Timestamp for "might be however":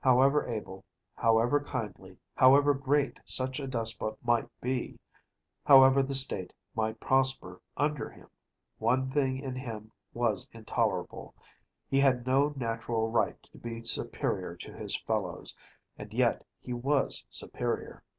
4.22-6.02